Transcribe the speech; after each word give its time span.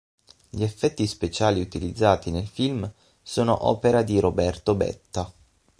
Gli 0.49 0.63
effetti 0.63 1.05
speciali 1.05 1.61
utilizzati 1.61 2.31
nel 2.31 2.47
film 2.47 2.91
sono 3.21 3.67
opera 3.67 4.01
di 4.01 4.19
Roberto 4.19 4.73
Betta. 4.73 5.31